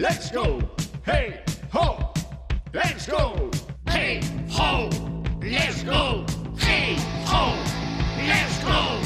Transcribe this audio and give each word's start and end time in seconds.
Let's 0.00 0.32
go. 0.32 0.58
Hey, 1.04 1.44
ho. 1.74 2.10
Let's 2.72 3.06
go. 3.06 3.50
Hey, 3.84 4.20
ho. 4.48 4.88
Let's 5.42 5.84
go. 5.84 6.24
Hey, 6.56 6.96
ho. 7.26 7.52
Let's 8.16 8.64
go. 8.64 8.96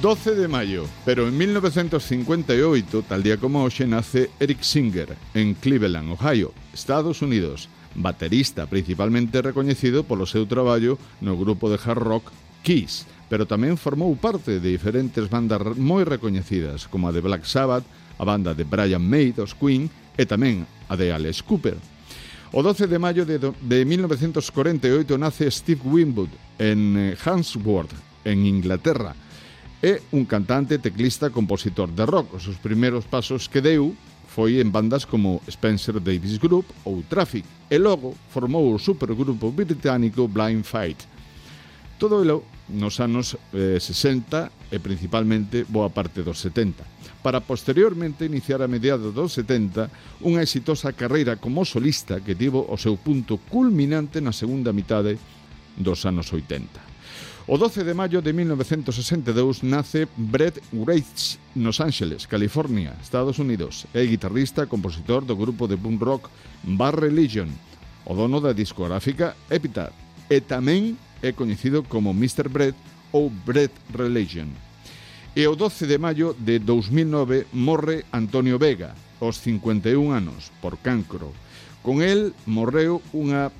12 0.00 0.36
de 0.36 0.48
maio, 0.48 0.86
pero 1.04 1.28
en 1.28 1.36
1958, 1.36 3.04
tal 3.06 3.22
día 3.22 3.36
como 3.36 3.62
hoxe, 3.62 3.86
nace 3.86 4.30
Eric 4.40 4.62
Singer, 4.62 5.18
en 5.34 5.52
Cleveland, 5.52 6.12
Ohio, 6.12 6.54
Estados 6.72 7.20
Unidos, 7.20 7.68
baterista 7.94 8.64
principalmente 8.64 9.42
recoñecido 9.42 10.04
polo 10.04 10.24
seu 10.24 10.48
traballo 10.48 10.96
no 11.20 11.36
grupo 11.36 11.68
de 11.68 11.76
hard 11.76 12.00
rock 12.00 12.32
Kiss, 12.64 13.04
pero 13.28 13.44
tamén 13.44 13.76
formou 13.76 14.16
parte 14.16 14.64
de 14.64 14.72
diferentes 14.72 15.28
bandas 15.28 15.60
moi 15.76 16.08
recoñecidas, 16.08 16.88
como 16.88 17.04
a 17.04 17.12
de 17.12 17.20
Black 17.20 17.44
Sabbath, 17.44 17.84
a 18.16 18.24
banda 18.24 18.56
de 18.56 18.64
Brian 18.64 19.04
May 19.04 19.36
dos 19.36 19.52
Queen 19.52 19.92
e 20.18 20.26
tamén 20.26 20.66
a 20.90 20.98
de 20.98 21.14
Alex 21.14 21.46
Cooper. 21.46 21.78
O 22.50 22.60
12 22.60 22.90
de 22.90 22.98
maio 22.98 23.22
de, 23.22 23.38
de 23.38 23.78
1948 23.86 25.14
nace 25.14 25.46
Steve 25.52 25.86
Winwood 25.86 26.32
en 26.58 27.14
eh, 27.14 27.14
Handsworth, 27.14 27.94
en 28.26 28.42
Inglaterra. 28.44 29.14
É 29.78 30.02
un 30.10 30.26
cantante, 30.26 30.82
teclista, 30.82 31.30
compositor 31.30 31.86
de 31.94 32.02
rock. 32.02 32.34
Os 32.34 32.42
seus 32.42 32.58
primeiros 32.58 33.06
pasos 33.06 33.46
que 33.46 33.62
deu 33.62 33.94
foi 34.26 34.58
en 34.58 34.74
bandas 34.74 35.06
como 35.06 35.38
Spencer 35.46 36.02
Davis 36.02 36.42
Group 36.42 36.66
ou 36.82 37.06
Traffic 37.06 37.46
e 37.70 37.78
logo 37.78 38.18
formou 38.34 38.74
o 38.74 38.78
supergrupo 38.82 39.54
británico 39.54 40.26
Blind 40.26 40.66
Fight. 40.66 41.06
Todo 41.98 42.24
ilo 42.24 42.42
nos 42.68 43.00
anos 43.00 43.36
eh, 43.52 43.80
60 43.80 44.72
e 44.72 44.78
principalmente 44.78 45.64
boa 45.64 45.88
parte 45.88 46.20
dos 46.20 46.40
70, 46.44 46.84
para 47.24 47.40
posteriormente 47.40 48.28
iniciar 48.28 48.60
a 48.60 48.68
mediados 48.68 49.16
dos 49.16 49.32
70 49.32 50.24
unha 50.24 50.44
exitosa 50.44 50.92
carreira 50.92 51.40
como 51.40 51.64
solista 51.64 52.20
que 52.20 52.36
tivo 52.36 52.68
o 52.68 52.76
seu 52.76 53.00
punto 53.00 53.40
culminante 53.48 54.20
na 54.20 54.36
segunda 54.36 54.72
mitade 54.76 55.16
dos 55.76 56.04
anos 56.04 56.28
80. 56.28 56.88
O 57.48 57.56
12 57.56 57.80
de 57.80 57.96
maio 57.96 58.20
de 58.20 58.36
1962 58.36 59.64
nace 59.64 60.04
Brett 60.20 60.60
Reitz 60.68 61.40
nos 61.56 61.80
Ángeles, 61.80 62.28
California, 62.28 62.92
Estados 63.00 63.40
Unidos. 63.40 63.88
É 63.96 64.04
guitarrista 64.04 64.68
e 64.68 64.70
compositor 64.70 65.24
do 65.24 65.32
grupo 65.32 65.64
de 65.64 65.80
punk 65.80 65.96
rock 66.04 66.28
Bar 66.60 67.00
Religion, 67.00 67.48
o 68.04 68.12
dono 68.12 68.44
da 68.44 68.52
discográfica 68.52 69.32
Epitaph 69.48 69.96
e 70.28 70.44
tamén 70.44 71.00
é 71.22 71.32
coñecido 71.32 71.82
como 71.84 72.10
Mr. 72.10 72.48
Bread 72.48 72.74
ou 73.12 73.30
Bread 73.30 73.70
Religion. 73.94 74.50
E 75.36 75.46
o 75.46 75.54
12 75.54 75.86
de 75.86 75.98
maio 75.98 76.34
de 76.34 76.58
2009 76.58 77.46
morre 77.54 78.04
Antonio 78.10 78.58
Vega, 78.58 78.94
aos 79.20 79.38
51 79.38 80.10
anos, 80.10 80.50
por 80.62 80.78
cancro. 80.78 81.30
Con 81.82 82.02
el 82.02 82.34
morreu 82.46 83.02
unha 83.14 83.50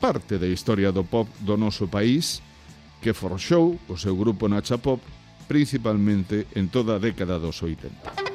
parte 0.00 0.36
da 0.40 0.48
historia 0.48 0.92
do 0.92 1.04
pop 1.04 1.28
do 1.40 1.56
noso 1.56 1.88
país 1.88 2.40
que 3.00 3.16
forxou 3.16 3.78
o 3.88 3.94
seu 3.96 4.16
grupo 4.16 4.48
Nacha 4.48 4.76
Pop 4.80 5.00
principalmente 5.46 6.46
en 6.58 6.68
toda 6.68 6.98
a 6.98 7.02
década 7.02 7.38
dos 7.38 7.62
80. 7.62 8.25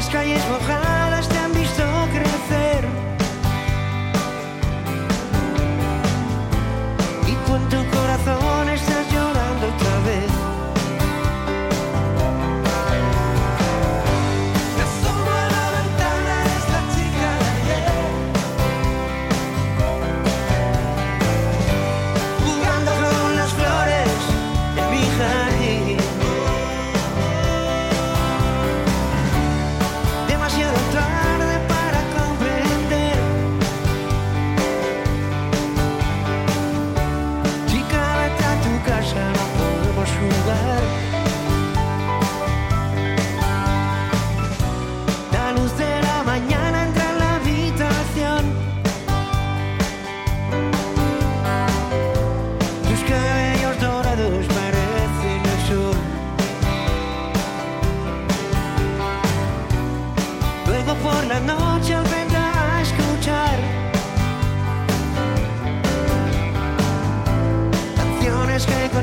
las 0.00 0.08
calles 0.08 0.48
mojadas. 0.48 0.89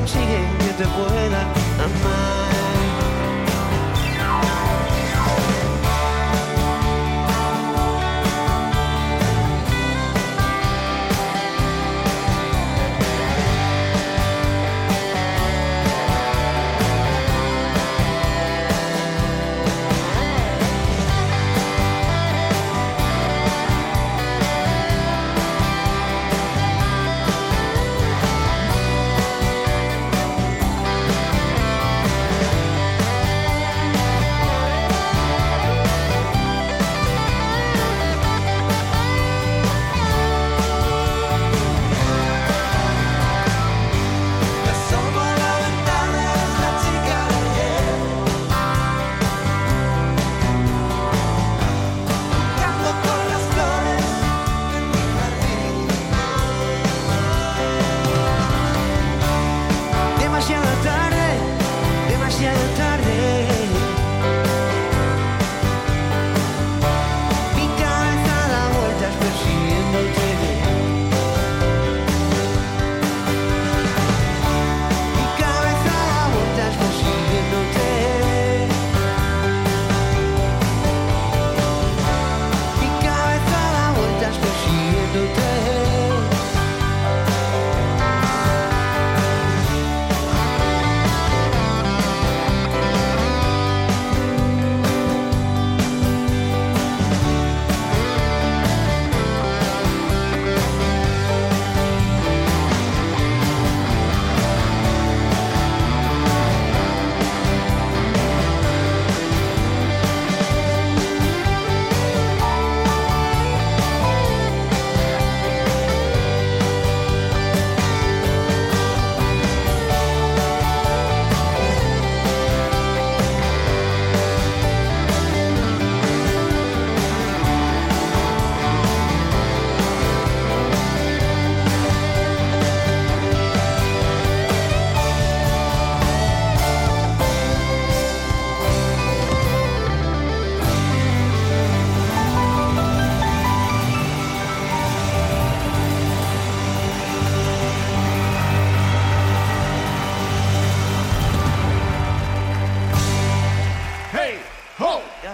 consiguiente 0.08 0.84
pueda 0.96 1.42
amar. 1.84 2.47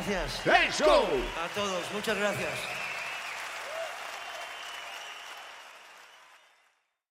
Gracias. 0.06 0.46
Let's 0.46 0.80
go. 0.80 1.06
A 1.42 1.48
todos, 1.54 1.90
muchas 1.92 2.16
gracias. 2.18 2.83